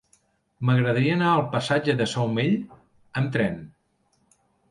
M'agradaria 0.67 1.17
anar 1.17 1.27
al 1.33 1.43
passatge 1.51 1.95
de 2.01 2.07
Saumell 2.15 2.57
amb 3.21 3.31
tren. 3.39 3.63